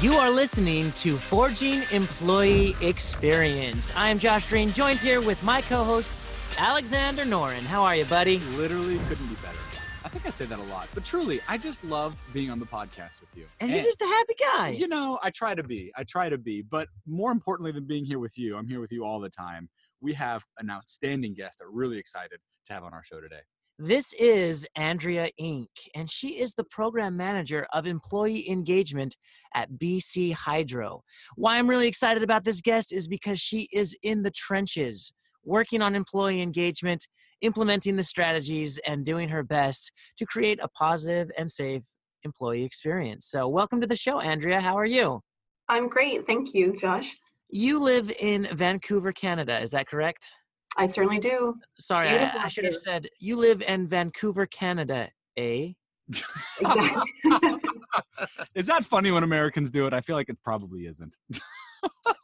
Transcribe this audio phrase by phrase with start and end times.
[0.00, 3.92] You are listening to Forging Employee Experience.
[3.94, 6.10] I am Josh Green, joined here with my co host,
[6.58, 7.60] Alexander Noren.
[7.60, 8.38] How are you, buddy?
[8.56, 9.58] Literally couldn't be better.
[10.02, 12.64] I think I say that a lot, but truly, I just love being on the
[12.64, 13.44] podcast with you.
[13.60, 14.70] And, you're just a happy guy.
[14.70, 15.92] You know, I try to be.
[15.94, 16.62] I try to be.
[16.62, 19.68] But more importantly than being here with you, I'm here with you all the time.
[20.00, 23.42] We have an outstanding guest that we're really excited to have on our show today.
[23.82, 29.16] This is Andrea Ink, and she is the program manager of employee engagement
[29.54, 31.02] at BC Hydro.
[31.36, 35.10] Why I'm really excited about this guest is because she is in the trenches,
[35.44, 37.08] working on employee engagement,
[37.40, 41.80] implementing the strategies, and doing her best to create a positive and safe
[42.24, 43.28] employee experience.
[43.28, 44.60] So, welcome to the show, Andrea.
[44.60, 45.22] How are you?
[45.70, 46.26] I'm great.
[46.26, 47.16] Thank you, Josh.
[47.48, 49.58] You live in Vancouver, Canada.
[49.58, 50.34] Is that correct?
[50.76, 51.54] I certainly do.
[51.78, 55.72] Sorry, I, I, should have said you live in Vancouver, Canada, eh?
[56.60, 57.60] Exactly.
[58.54, 59.92] is that funny when Americans do it?
[59.92, 61.16] I feel like it probably isn't.
[61.32, 61.42] Listen,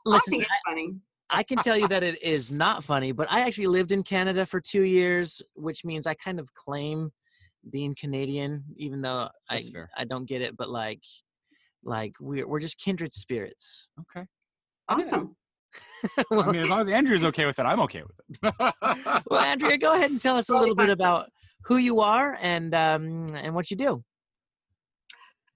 [0.07, 0.95] I think it's funny.
[1.31, 4.47] I can tell you that it is not funny, but I actually lived in Canada
[4.47, 7.11] for two years, which means I kind of claim
[7.71, 9.63] being Canadian, even though I
[9.97, 10.57] I don't get it.
[10.57, 11.03] But like,
[11.83, 13.89] like we're we're just kindred spirits.
[14.01, 14.27] Okay.
[14.89, 15.37] Awesome.
[16.31, 18.65] Well, I mean, as long as Andrea's okay with it, I'm okay with it.
[19.31, 21.31] well, Andrea, go ahead and tell us a little bit about
[21.65, 24.03] who you are and um, and what you do.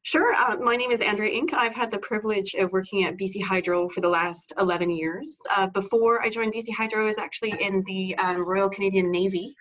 [0.02, 0.34] Sure.
[0.34, 1.52] Uh, my name is Andrea Ink.
[1.52, 5.36] I've had the privilege of working at BC Hydro for the last 11 years.
[5.54, 9.54] Uh, before I joined BC Hydro, I was actually in the um, Royal Canadian Navy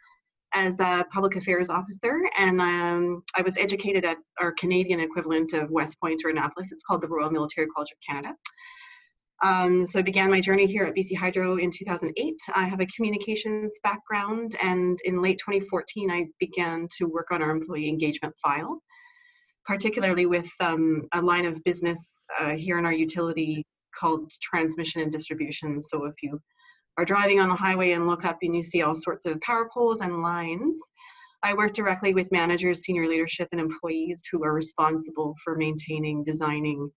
[0.53, 5.69] as a public affairs officer, and um, I was educated at our Canadian equivalent of
[5.69, 6.71] West Point or Annapolis.
[6.71, 8.33] It's called the Royal Military College of Canada.
[9.41, 12.35] Um, so I began my journey here at BC Hydro in 2008.
[12.53, 17.51] I have a communications background, and in late 2014, I began to work on our
[17.51, 18.81] employee engagement file,
[19.65, 23.65] particularly with um, a line of business uh, here in our utility
[23.97, 25.81] called transmission and distribution.
[25.81, 26.39] So if you
[26.97, 29.69] are driving on the highway and look up and you see all sorts of power
[29.73, 30.79] poles and lines,
[31.43, 36.91] I work directly with managers, senior leadership, and employees who are responsible for maintaining, designing,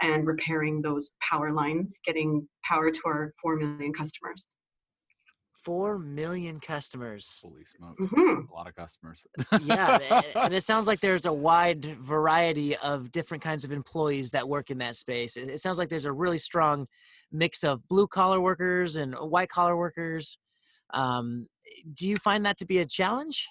[0.00, 4.46] and repairing those power lines, getting power to our 4 million customers.
[5.64, 7.40] 4 million customers.
[7.42, 8.00] Holy smokes.
[8.00, 8.48] Mhm.
[8.48, 9.26] A lot of customers.
[9.62, 14.48] yeah, and it sounds like there's a wide variety of different kinds of employees that
[14.48, 15.36] work in that space.
[15.36, 16.86] It, it sounds like there's a really strong
[17.32, 20.38] mix of blue collar workers and white collar workers.
[20.94, 21.46] Um,
[21.92, 23.46] do you find that to be a challenge?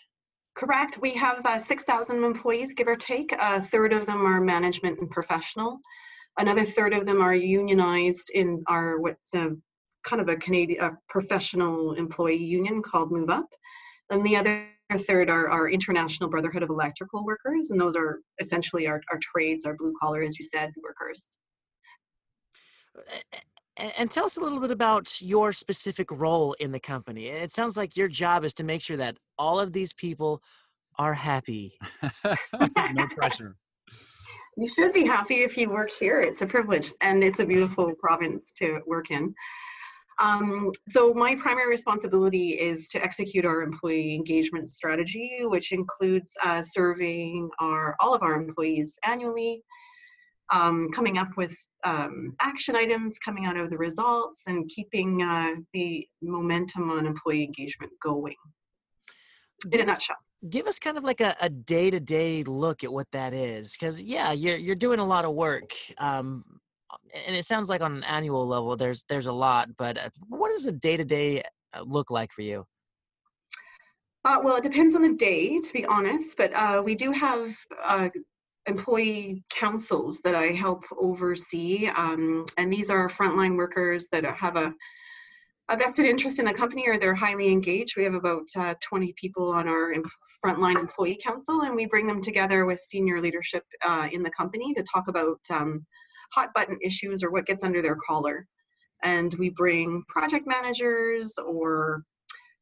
[0.56, 0.98] Correct.
[1.00, 3.32] We have uh, 6,000 employees, give or take.
[3.40, 5.80] A third of them are management and professional.
[6.38, 9.52] Another third of them are unionized in our what's a
[10.04, 13.44] kind of a Canadian a professional employee union called MoveUP.
[14.10, 14.68] And the other
[15.00, 19.66] third are our International Brotherhood of Electrical Workers, and those are essentially our, our trades,
[19.66, 21.30] our blue collar, as you said, workers.
[23.76, 27.28] And tell us a little bit about your specific role in the company.
[27.28, 30.42] It sounds like your job is to make sure that all of these people
[30.98, 31.78] are happy.
[32.24, 33.56] no pressure.
[34.60, 36.20] You should be happy if you work here.
[36.20, 39.36] It's a privilege and it's a beautiful province to work in.
[40.20, 46.64] Um, so my primary responsibility is to execute our employee engagement strategy, which includes uh,
[46.64, 49.62] surveying our all of our employees annually,
[50.52, 55.52] um, coming up with um, action items coming out of the results, and keeping uh,
[55.74, 58.36] the momentum on employee engagement going.
[59.72, 60.18] In a nutshell.
[60.50, 64.32] Give us kind of like a, a day-to-day look at what that is because yeah
[64.32, 66.44] you're, you're doing a lot of work um,
[67.26, 70.50] and it sounds like on an annual level there's there's a lot but uh, what
[70.50, 71.44] does a day-to-day
[71.74, 72.66] uh, look like for you
[74.26, 77.56] Uh, well, it depends on the day, to be honest, but uh, we do have
[77.82, 78.10] uh,
[78.66, 84.74] employee councils that I help oversee, um, and these are frontline workers that have a,
[85.70, 87.96] a vested interest in the company or they're highly engaged.
[87.96, 89.94] We have about uh, 20 people on our
[90.46, 94.74] frontline employee council, and we bring them together with senior leadership uh, in the company
[94.74, 95.86] to talk about um,
[96.34, 98.46] hot button issues or what gets under their collar.
[99.04, 102.04] And we bring project managers or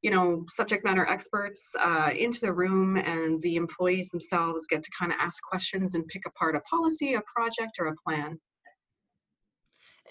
[0.01, 4.92] you know subject matter experts uh, into the room and the employees themselves get to
[4.98, 8.38] kind of ask questions and pick apart a policy a project or a plan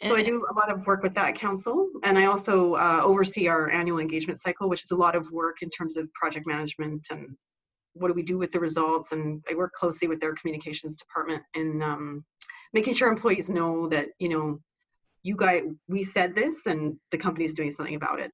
[0.03, 3.47] so i do a lot of work with that council and i also uh, oversee
[3.47, 7.07] our annual engagement cycle which is a lot of work in terms of project management
[7.13, 7.29] and
[7.95, 9.13] what do we do with the results?
[9.13, 12.25] And i work closely with their communications department in um,
[12.73, 14.61] making sure employees know that you know
[15.23, 18.31] you guys we said this and the company is doing something about it.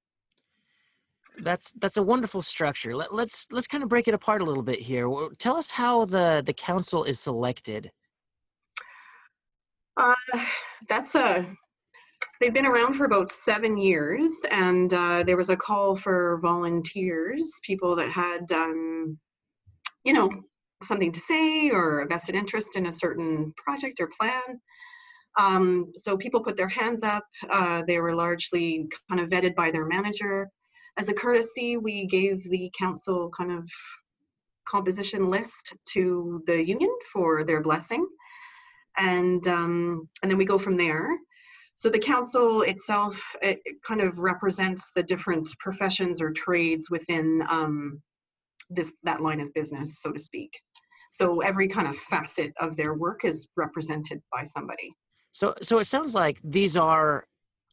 [1.38, 2.94] That's that's a wonderful structure.
[2.94, 5.08] Let, let's let's kind of break it apart a little bit here.
[5.38, 7.90] Tell us how the the council is selected.
[9.96, 10.14] Uh,
[10.88, 11.46] that's a.
[12.40, 17.50] They've been around for about seven years, and uh, there was a call for volunteers,
[17.62, 19.18] people that had, um,
[20.04, 20.30] you know,
[20.82, 24.60] something to say or a vested interest in a certain project or plan.
[25.38, 27.24] Um, so people put their hands up.
[27.48, 30.48] Uh, they were largely kind of vetted by their manager.
[30.98, 33.68] As a courtesy, we gave the council kind of
[34.68, 38.06] composition list to the union for their blessing,
[38.96, 41.16] and um, and then we go from there.
[41.76, 48.02] So the council itself it, kind of represents the different professions or trades within um,
[48.70, 50.60] this that line of business, so to speak.
[51.12, 54.92] So every kind of facet of their work is represented by somebody.
[55.32, 57.26] So, so it sounds like these are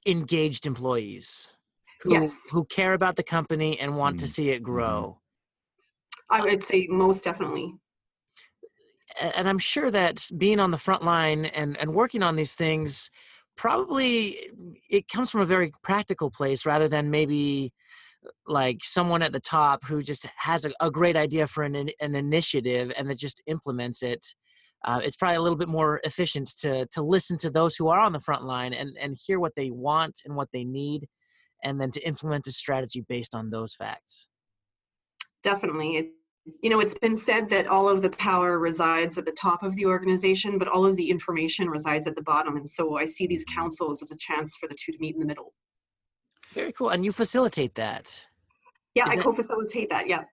[0.06, 1.54] engaged employees
[2.02, 2.40] who Yes.
[2.52, 4.30] who care about the company and want to Mm.
[4.30, 5.20] see it grow.
[6.30, 7.74] I would say most definitely.
[9.20, 13.10] And I'm sure that being on the front line and and working on these things
[13.56, 14.38] probably
[14.90, 17.74] it comes from a very practical place rather than maybe
[18.48, 22.16] like someone at the top who just has a, a great idea for an an
[22.16, 24.26] initiative and that just implements it.
[24.86, 28.00] Uh, it's probably a little bit more efficient to to listen to those who are
[28.00, 31.08] on the front line and and hear what they want and what they need,
[31.64, 34.28] and then to implement a strategy based on those facts.
[35.44, 35.98] Definitely.
[35.98, 36.08] It,
[36.64, 39.76] you know, it's been said that all of the power resides at the top of
[39.76, 42.56] the organization, but all of the information resides at the bottom.
[42.56, 45.20] And so I see these councils as a chance for the two to meet in
[45.20, 45.54] the middle.
[46.58, 48.06] Very cool, and you facilitate that.
[48.96, 50.10] Yeah, Is I it- co-facilitate that.
[50.10, 50.24] Yeah.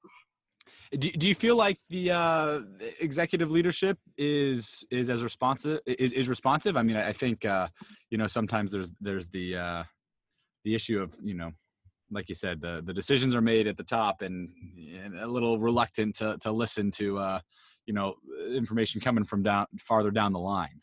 [0.93, 2.61] Do, do you feel like the uh,
[3.01, 6.77] executive leadership is is as responsive is, is responsive?
[6.77, 7.69] I mean, I, I think uh,
[8.11, 9.83] you know sometimes there's there's the uh,
[10.65, 11.51] the issue of you know
[12.11, 14.49] like you said the the decisions are made at the top and,
[15.05, 17.41] and a little reluctant to to listen to uh,
[17.87, 18.15] you know
[18.55, 20.81] information coming from down farther down the line.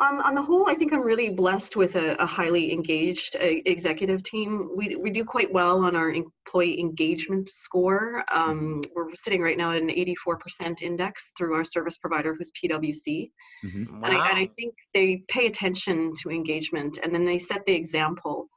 [0.00, 3.44] Um, on the whole, I think I'm really blessed with a, a highly engaged uh,
[3.66, 4.70] executive team.
[4.76, 8.22] We, we do quite well on our employee engagement score.
[8.32, 13.32] Um, we're sitting right now at an 84% index through our service provider, who's PwC.
[13.64, 13.88] Mhm.
[13.88, 17.74] And, I, and I think they pay attention to engagement and then they set the
[17.74, 18.48] example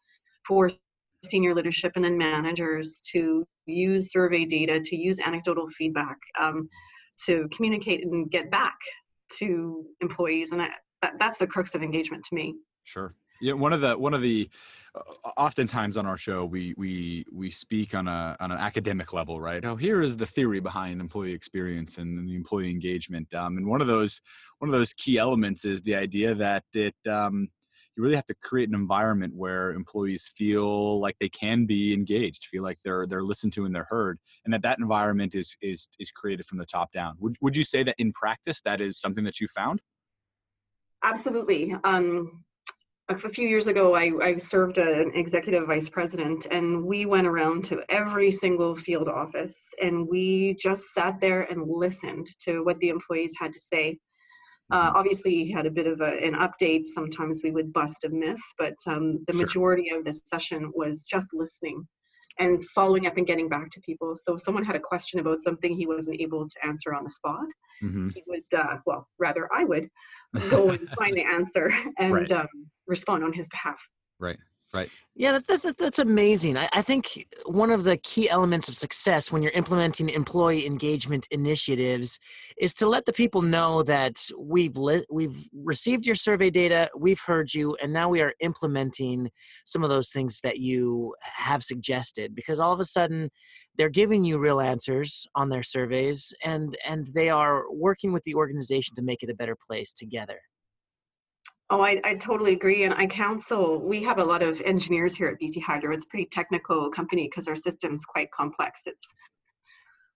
[0.48, 0.70] for
[1.24, 6.70] senior leadership and then managers to use survey data, to use anecdotal feedback, um,
[7.26, 8.78] to communicate and get back
[9.40, 10.52] to employees.
[10.52, 10.70] And I,
[11.02, 12.56] that, that's the crux of engagement to me.
[12.84, 13.14] Sure.
[13.42, 14.50] Yeah, one of the one of the
[15.38, 19.64] oftentimes on our show we we we speak on a on an academic level, right?
[19.64, 23.34] Oh, here is the theory behind employee experience and the employee engagement.
[23.34, 24.22] Um, and one of those
[24.60, 27.48] one of those key elements is the idea that it um,
[27.96, 32.46] you really have to create an environment where employees feel like they can be engaged,
[32.46, 35.90] feel like they're they're listened to and they're heard, and that that environment is is
[36.00, 37.16] is created from the top down.
[37.20, 39.82] Would would you say that in practice that is something that you found?
[41.04, 41.76] Absolutely.
[41.84, 42.44] Um,
[43.10, 47.28] a few years ago, I, I served as an executive vice president, and we went
[47.28, 52.80] around to every single field office and we just sat there and listened to what
[52.80, 53.98] the employees had to say.
[54.72, 56.86] Uh, obviously, you had a bit of a, an update.
[56.86, 59.42] Sometimes we would bust a myth, but um, the Sure.
[59.42, 61.86] majority of the session was just listening
[62.40, 64.16] and following up and getting back to people.
[64.16, 67.10] So, if someone had a question about something he wasn't able to answer on the
[67.10, 67.46] spot,
[67.84, 68.10] Mm-hmm.
[68.14, 69.90] he would, uh, well, rather I would
[70.50, 72.32] go and find the answer and Right.
[72.32, 72.48] um,
[72.86, 73.82] respond on his behalf.
[74.20, 74.38] Right.
[74.74, 74.90] Right.
[75.16, 76.56] Yeah, that, that, that's amazing.
[76.56, 81.28] I, I think one of the key elements of success when you're implementing employee engagement
[81.32, 82.18] initiatives
[82.58, 87.20] is to let the people know that we've li- we've received your survey data, we've
[87.20, 89.30] heard you, and now we are implementing
[89.66, 92.34] some of those things that you have suggested.
[92.34, 93.30] Because all of a sudden,
[93.76, 98.36] they're giving you real answers on their surveys, and and they are working with the
[98.36, 100.40] organization to make it a better place together.
[101.72, 102.84] Oh, I, I totally agree.
[102.84, 105.94] And I counsel, we have a lot of engineers here at BC Hydro.
[105.94, 108.82] It's a pretty technical company because our system's quite complex.
[108.86, 109.02] It's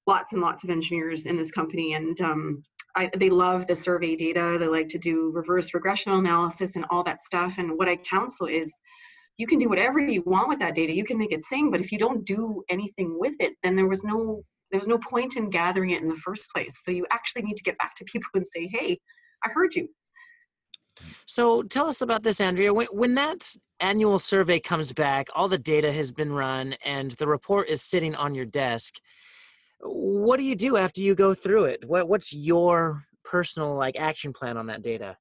[0.06, 1.94] lots and lots of engineers in this company.
[1.94, 4.58] And um, I, they love the survey data.
[4.60, 7.58] They like to do reverse regressional analysis and all that stuff.
[7.58, 8.74] And what I counsel is
[9.38, 10.94] you can do whatever you want with that data.
[10.94, 13.88] You can make it sing, but if you don't do anything with it, then there
[13.88, 16.82] was no there's no point in gathering it in the first place.
[16.84, 19.00] So you actually need to get back to people and say, hey,
[19.46, 19.88] I heard you.
[21.26, 22.74] So tell us about this, Andrea.
[22.74, 27.28] When, when that annual survey comes back, all the data has been run, and the
[27.28, 28.96] report is sitting on your desk.
[29.82, 31.84] What do you do after you go through it?
[31.86, 35.18] What, what's your personal like action plan on that data?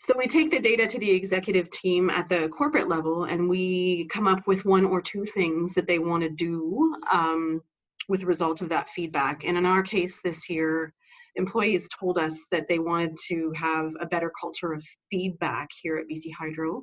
[0.00, 4.06] So we take the data to the executive team at the corporate level, and we
[4.06, 7.60] come up with one or two things that they want to do um,
[8.08, 9.44] with the result of that feedback.
[9.44, 10.94] And in our case this year,
[11.38, 16.06] employees told us that they wanted to have a better culture of feedback here at
[16.06, 16.82] BC Hydro.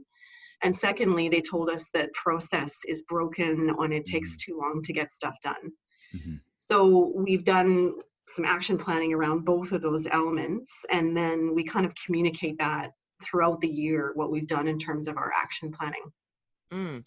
[0.64, 4.52] And secondly, they told us that process is broken and it takes Mm-hmm.
[4.52, 5.72] too long to get stuff done.
[6.16, 6.40] Mhm.
[6.60, 7.94] So we've done
[8.28, 12.92] some action planning around both of those elements, and then we kind of communicate that
[13.24, 16.12] throughout the year what we've done in terms of our action planning.
[16.72, 17.06] Mm.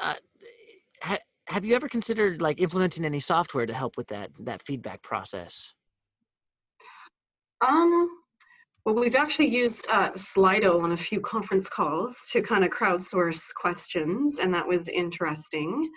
[0.00, 0.14] Uh,
[1.02, 5.02] ha- have you ever considered like implementing any software to help with that that feedback
[5.02, 5.72] process?
[7.60, 8.08] Um,
[8.84, 13.54] well, we've actually used uh, Slido on a few conference calls to kind of crowdsource
[13.54, 15.90] questions, and that was interesting.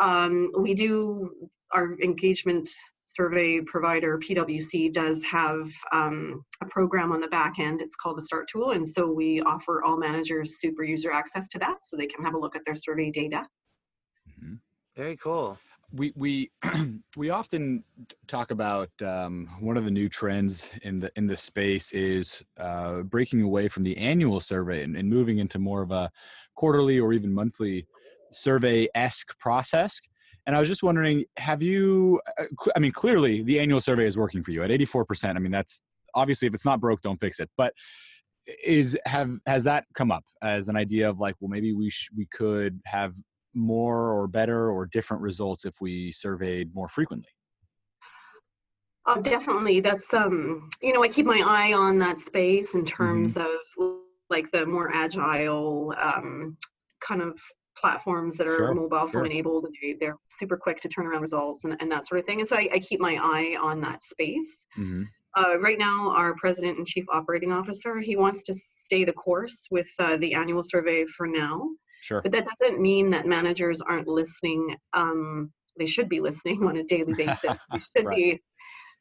[0.00, 1.30] Um, we do
[1.72, 2.68] our engagement
[3.04, 7.80] survey provider PwC does have um, a program on the back end.
[7.80, 11.58] It's called the Start Tool, and so we offer all managers super user access to
[11.60, 13.46] that, so they can have a look at their survey data.
[14.28, 14.58] Mhm.
[14.96, 15.58] Very cool.
[15.92, 16.50] We we
[17.16, 17.84] we often
[18.26, 23.02] talk about um, one of the new trends in the in the space is uh,
[23.02, 26.10] breaking away from the annual survey and, and moving into more of a
[26.54, 27.86] quarterly or even monthly
[28.32, 30.00] survey esque process.
[30.46, 32.20] And I was just wondering, have you?
[32.38, 32.44] uh,
[32.74, 35.36] I mean, clearly the annual survey is working for you at eighty four percent.
[35.36, 35.82] I mean, that's
[36.14, 37.50] obviously if it's not broke, don't fix it.
[37.56, 37.74] But
[38.64, 42.10] is have has that come up as an idea of like, well, maybe we sh-
[42.16, 43.14] we could have
[43.54, 47.30] more or better or different results if we surveyed more frequently.
[49.06, 49.80] Oh, definitely.
[49.80, 53.48] That's um, you know, I keep my eye on that space in terms of
[54.28, 56.56] like the more agile um,
[57.00, 57.38] kind of
[57.76, 59.08] platforms that are Sure, mobile sure.
[59.08, 62.20] phone enabled and they, they're super quick to turn around results and, and that sort
[62.20, 62.40] of thing.
[62.40, 64.66] And so I, I keep my eye on that space.
[64.78, 65.04] Mm-hmm.
[65.36, 69.66] Uh, right now, our president and chief operating officer, he wants to stay the course
[69.70, 71.68] with uh, the annual survey for now.
[72.00, 72.20] Sure.
[72.22, 74.76] But that doesn't mean that managers aren't listening.
[74.92, 77.58] Um, they should be listening on a daily basis.
[77.72, 78.16] They should Right.
[78.16, 78.40] be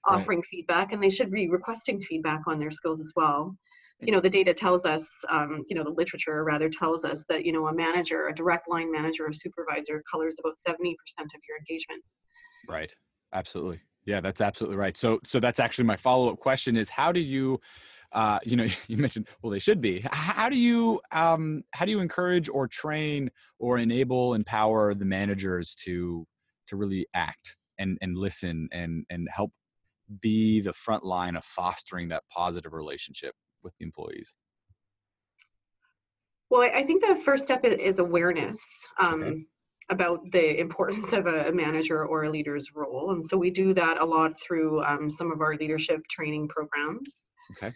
[0.08, 0.22] Right.
[0.22, 3.56] offering feedback and they should be requesting feedback on their skills as well.
[4.02, 7.46] You know, the data tells us, um, you know, the literature rather tells us that,
[7.46, 10.94] you know, a manager, a direct line manager or supervisor colors about 70%
[11.26, 12.02] of your engagement.
[12.68, 12.96] Right.
[13.34, 13.82] Absolutely.
[14.06, 14.98] Yeah, that's absolutely right.
[14.98, 17.60] So so that's actually my follow-up question is how do you
[18.12, 20.06] uh, you know, you mentioned well they should be.
[20.12, 25.76] How do you um how do you encourage or train or enable empower the managers
[25.86, 26.26] to
[26.68, 29.52] to really act and and listen and and help
[30.22, 34.34] be the front line of fostering that positive relationship with the employees?
[36.50, 38.66] Well, I think the first step is awareness
[39.00, 39.44] um, Okay.
[39.90, 43.12] about the importance of a, a manager or a leader's role.
[43.12, 47.30] And so we do that a lot through um, some of our leadership training programs.
[47.52, 47.74] Okay.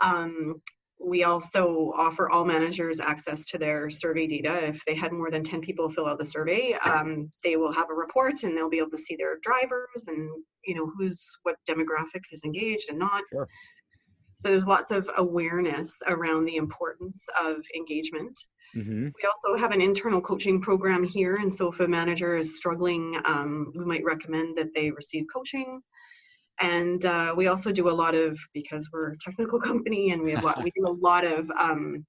[0.00, 0.60] Um,
[0.98, 4.66] we also offer all managers access to their survey data.
[4.66, 7.90] If they had more than 10 people fill out the survey, um, they will have
[7.90, 10.30] a report and they'll be able to see their drivers and,
[10.64, 13.22] you know, who's, what demographic is engaged and not.
[13.30, 13.46] Sure.
[14.36, 18.38] So there's lots of awareness around the importance of engagement.
[18.74, 19.04] Mm-hmm.
[19.04, 23.18] We also have an internal coaching program here, and so if a manager is struggling,
[23.24, 25.80] um, we might recommend that they receive coaching.
[26.60, 30.32] And uh, we also do a lot of because we're a technical company, and we
[30.32, 32.04] have lot, we do a lot of um,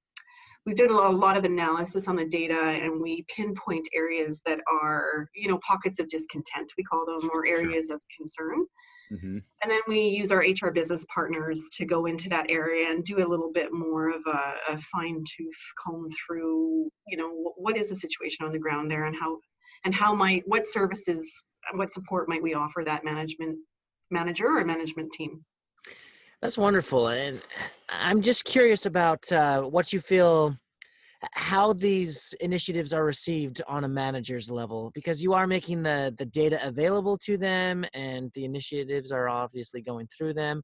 [0.66, 5.30] we did a lot, of analysis on the data, and we pinpoint areas that are
[5.34, 8.66] you know pockets of discontent we call them or areas of concern.
[9.12, 9.38] Mm-hmm.
[9.64, 13.26] And then we use our HR business partners to go into that area and do
[13.26, 17.78] a little bit more of a, a fine tooth comb through, you know, wh- what
[17.78, 19.38] is the situation on the ground there and how,
[19.86, 23.58] and how might, what services, what support might we offer that management
[24.12, 25.44] manager or management team?
[26.42, 27.08] That's wonderful.
[27.08, 27.42] And
[27.90, 30.56] I'm just curious about uh, what you feel,
[31.34, 36.26] how these initiatives are received on a manager's level, because you are making the, the
[36.26, 40.62] data available to them and the initiatives are obviously going through them.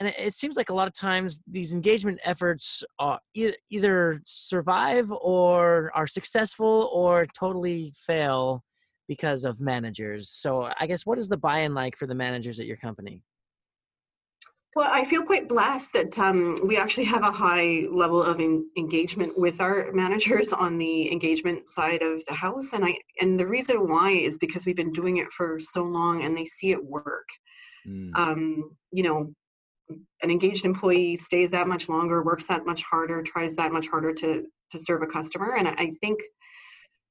[0.00, 5.10] And it- seems like a lot of times these engagement efforts are e- either survive
[5.10, 8.62] or are successful or totally fail
[9.08, 10.28] because of managers.
[10.28, 13.22] So I guess what is the buy-in like for the managers at your company?
[14.76, 18.70] Well, I feel quite blessed that um, we actually have a high level of en-
[18.76, 23.46] engagement with our managers on the engagement side of the house, and I and the
[23.46, 26.84] reason why is because we've been doing it for so long, and they see it
[26.84, 27.26] work.
[27.88, 28.10] Mm.
[28.14, 29.32] Um, you know,
[30.22, 34.12] an engaged employee stays that much longer, works that much harder, tries that much harder
[34.12, 36.20] to to serve a customer, and I, I think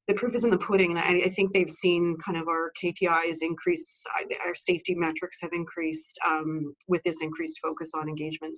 [0.07, 0.91] the proof is in the pudding.
[0.91, 4.03] And I, I think they've seen kind of our KPIs increase,
[4.45, 8.55] our safety metrics have increased um, with this increased focus on engagement.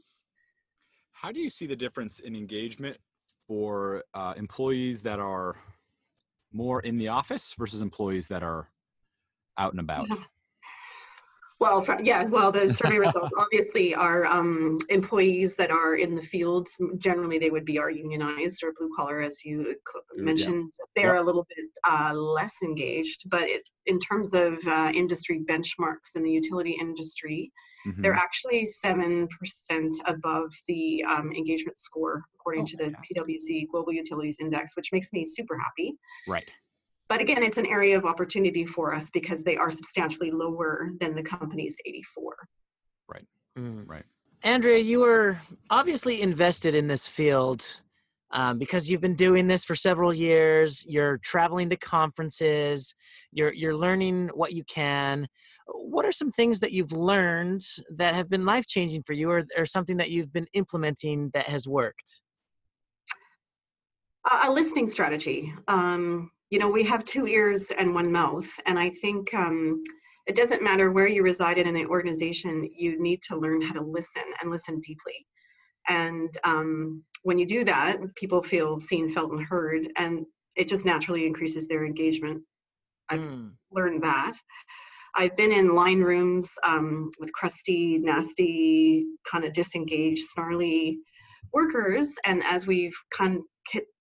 [1.12, 2.98] How do you see the difference in engagement
[3.48, 5.56] for uh, employees that are
[6.54, 8.70] more in the office versus employees that are
[9.58, 10.08] out and about?
[10.10, 10.16] Yeah.
[11.60, 16.78] Well, yeah, well, the survey results obviously are um, employees that are in the fields.
[16.98, 19.76] Generally, they would be our unionized or blue collar, as you
[20.16, 20.72] mentioned.
[20.80, 21.04] Yeah.
[21.04, 26.16] They're a little bit uh, less engaged, but it, in terms of uh, industry benchmarks
[26.16, 27.52] in the utility industry,
[27.86, 28.02] mm-hmm.
[28.02, 29.28] they're actually 7%
[30.06, 32.94] above the um, engagement score, according oh, to the.
[33.16, 35.96] PwC Global Utilities Index, which makes me super happy.
[36.28, 36.50] Right.
[37.10, 41.16] But again, it's an area of opportunity for us because they are substantially lower than
[41.16, 42.36] the company's 84.
[43.08, 43.26] Right.
[43.58, 43.84] Mm.
[43.88, 44.06] Right.
[44.44, 45.38] Andrea, you were
[45.70, 47.82] obviously invested in this field
[48.32, 50.86] um, because you've been doing this for several years.
[50.88, 52.96] You're traveling to conferences.
[53.32, 55.28] You're you're learning what you can.
[55.68, 59.44] What are some things that you've learned that have been life changing for you, or,
[59.58, 62.22] or something that you've been implementing that has worked?
[64.44, 65.52] a listening strategy.
[65.68, 69.84] Um, you know, we have two ears and one mouth, and I think um,
[70.28, 73.82] it doesn't matter where you reside in an organization, you need to learn how to
[73.82, 75.26] listen and listen deeply.
[75.88, 80.26] And um, when you do that, people feel seen, felt, and heard, and
[80.56, 82.42] it just naturally increases their engagement.
[83.10, 83.52] I've mm.
[83.72, 84.34] learned that.
[85.16, 91.00] I've been in line rooms um, with crusty, nasty, kind of disengaged, snarly
[91.54, 93.44] workers, and as we've come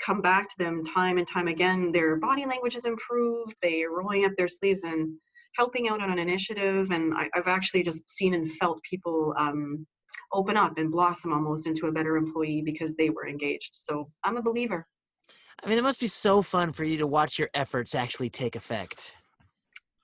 [0.00, 3.54] come back to them time and time again, their body language has improved.
[3.62, 5.14] They are rolling up their sleeves and
[5.56, 6.90] helping out on an initiative.
[6.90, 9.86] And I, have actually just seen and felt people um,
[10.32, 13.70] open up and blossom almost into a better employee because they were engaged.
[13.72, 14.86] So I'm a believer.
[15.62, 18.54] I mean, it must be so fun for you to watch your efforts actually take
[18.54, 19.16] effect.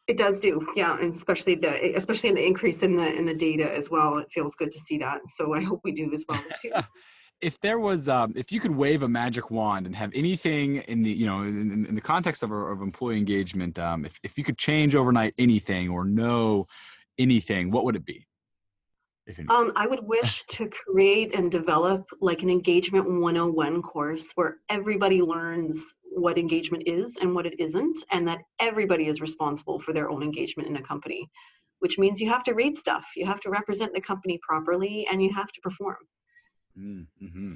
[0.07, 3.35] It does do, yeah, and especially the especially in the increase in the in the
[3.35, 4.19] data as well.
[4.19, 5.21] It feels good to see that.
[5.29, 6.75] So I hope we do as well this year.
[7.45, 11.03] if there was um, if you could wave a magic wand and have anything in
[11.03, 14.45] the you know in, in the context of, of employee engagement um, if, if you
[14.45, 16.67] could change overnight anything or know
[17.19, 18.27] anything what would it be
[19.49, 25.23] um, I would wish to create and develop like an engagement 101 course where everybody
[25.23, 30.11] learns what engagement is and what it isn't, and that everybody is responsible for their
[30.11, 31.31] own engagement in a company,
[31.79, 35.23] which means you have to read stuff, you have to represent the company properly, and
[35.23, 35.97] you have to perform.
[36.79, 37.55] Mm-hmm.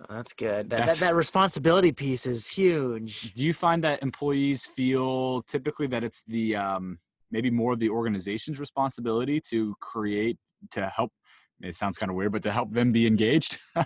[0.00, 0.70] Oh, that's good.
[0.70, 3.32] That, that's, that, that responsibility piece is huge.
[3.34, 6.98] Do you find that employees feel typically that it's the um,
[7.30, 10.36] maybe more of the organization's responsibility to create
[10.72, 11.12] to help?
[11.60, 13.58] It sounds kind of weird, but to help them be engaged.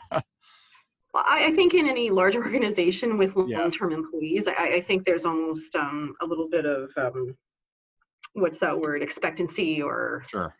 [1.15, 3.97] I think in any large organization with long-term yeah.
[3.97, 7.35] employees, I, I, think there's almost um, a little bit of um,
[8.35, 10.55] what's that word expectancy or sure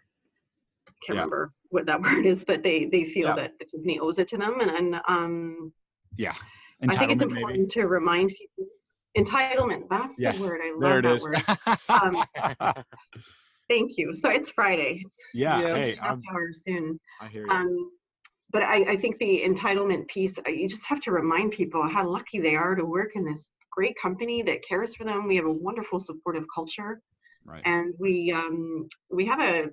[1.05, 1.23] can't yeah.
[1.23, 3.37] remember what that word is, but they they feel yeah.
[3.37, 5.73] that the company owes it to them, and, and um,
[6.17, 6.35] yeah,
[6.89, 7.69] I think it's important maybe.
[7.71, 8.67] to remind people
[9.17, 9.89] entitlement.
[9.89, 10.41] That's yes.
[10.41, 10.61] the word.
[10.63, 11.23] I love that is.
[11.23, 11.43] word.
[11.89, 12.23] Um,
[13.69, 14.15] thank you.
[14.15, 15.03] So it's Friday.
[15.05, 15.61] It's, yeah.
[15.63, 16.99] Hey, hour soon.
[17.21, 17.51] I hear you.
[17.51, 17.91] Um,
[18.51, 22.09] but I, I think the entitlement piece, uh, you just have to remind people how
[22.09, 25.29] lucky they are to work in this great company that cares for them.
[25.29, 27.01] We have a wonderful supportive culture.
[27.45, 27.63] Right.
[27.65, 29.67] And we um, we have a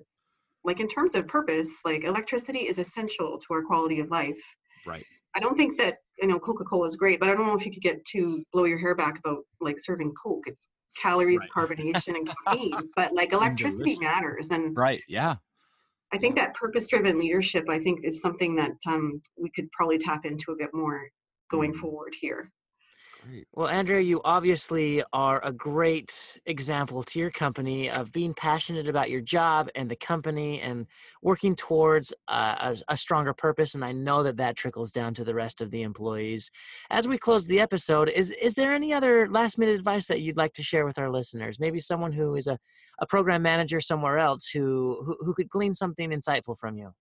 [0.66, 4.42] like in terms of purpose like electricity is essential to our quality of life.
[4.84, 5.06] Right.
[5.34, 7.70] I don't think that you know coca-cola is great but i don't know if you
[7.70, 10.44] could get to blow your hair back about like serving coke.
[10.46, 10.68] It's
[11.00, 11.68] calories right.
[11.68, 15.36] carbonation and caffeine but like electricity matters and right yeah.
[16.12, 19.98] I think that purpose driven leadership i think is something that um, we could probably
[19.98, 21.02] tap into a bit more
[21.50, 21.76] going mm.
[21.76, 22.50] forward here
[23.28, 23.48] Great.
[23.54, 29.10] Well, Andrea, you obviously are a great example to your company of being passionate about
[29.10, 30.86] your job and the company and
[31.22, 33.74] working towards a, a, stronger purpose.
[33.74, 36.50] And I know that that trickles down to the rest of the employees.
[36.90, 40.36] As we close the episode, is, is there any other last minute advice that you'd
[40.36, 41.58] like to share with our listeners?
[41.58, 42.58] Maybe someone who is a,
[43.00, 46.92] a program manager somewhere else who, who, who could glean something insightful from you?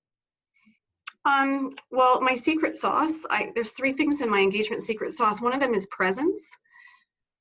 [1.26, 5.42] Um, well, my secret sauce, I, there's three things in my engagement secret sauce.
[5.42, 6.48] One of them is presence.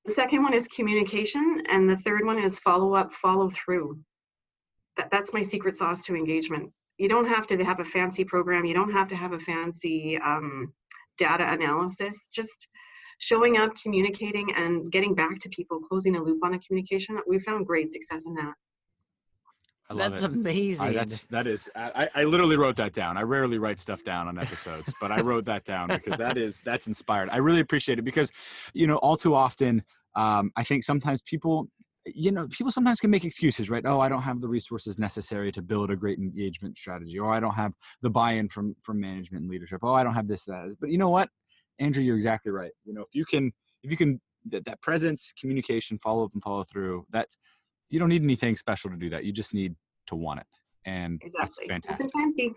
[0.07, 1.63] The second one is communication.
[1.69, 3.97] And the third one is follow up, follow through.
[4.97, 6.73] That, that's my secret sauce to engagement.
[6.97, 8.65] You don't have to have a fancy program.
[8.65, 10.73] You don't have to have a fancy um,
[11.19, 12.19] data analysis.
[12.33, 12.69] Just
[13.19, 17.19] showing up, communicating, and getting back to people, closing the loop on the communication.
[17.27, 18.55] We found great success in that.
[19.91, 20.27] That's it.
[20.27, 20.89] amazing.
[20.89, 21.69] I, that's that is.
[21.77, 23.17] I, I literally wrote that down.
[23.17, 26.61] I rarely write stuff down on episodes, but I wrote that down because that is
[26.65, 27.29] that's inspired.
[27.31, 28.33] I really appreciate it because,
[28.73, 29.83] you know, all too often,
[30.17, 31.69] um, I think sometimes people,
[32.07, 33.85] you know, people sometimes can make excuses, right?
[33.85, 37.41] Oh, I don't have the resources necessary to build a great engagement strategy, or I
[37.41, 39.81] don't have the buy-in from from management and leadership.
[39.83, 40.75] Oh, I don't have this that.
[40.81, 41.29] But you know what,
[41.79, 42.73] Andrew, you're exactly right.
[42.85, 44.21] You know, if you can, if you can,
[44.51, 47.05] that, that presence, communication, follow up, and follow through.
[47.11, 47.39] That's
[47.91, 49.25] you don't need anything special to do that.
[49.25, 49.75] You just need
[50.09, 50.47] to want it.
[50.87, 51.39] and Exactly.
[51.41, 52.11] that's Nothing fantastic.
[52.15, 52.53] fancy.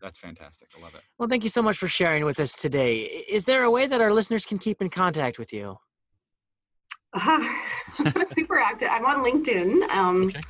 [0.00, 0.68] That's fantastic.
[0.78, 1.02] I love it.
[1.18, 2.96] Well, thank you so much for sharing with us today.
[3.28, 5.76] Is there a way that our listeners can keep in contact with you?
[7.12, 8.88] I'm super active.
[8.90, 9.88] I'm on LinkedIn.
[9.90, 10.40] Um, Okay.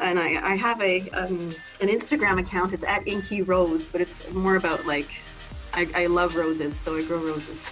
[0.00, 2.72] And I, I have a um, an Instagram account.
[2.72, 5.20] It's at Inky Rose, but it's more about like
[5.74, 7.70] I, I love roses, so I grow roses.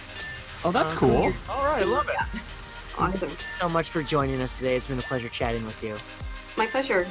[0.63, 1.33] Oh, that's Uh, cool.
[1.49, 2.15] All right, I love it.
[2.97, 3.31] Awesome.
[3.59, 4.75] So much for joining us today.
[4.75, 5.97] It's been a pleasure chatting with you.
[6.57, 7.07] My pleasure.